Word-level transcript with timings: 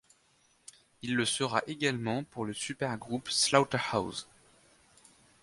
Il 1.03 1.15
le 1.15 1.25
sera 1.25 1.61
également 1.67 2.23
pour 2.23 2.43
le 2.43 2.53
supergroupe 2.53 3.29
Slaughterhouse. 3.29 4.27